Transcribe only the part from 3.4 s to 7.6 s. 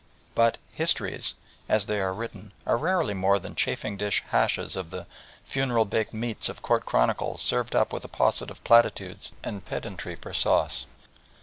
chafing dish hashes of the "funeral baked meats" of court chronicles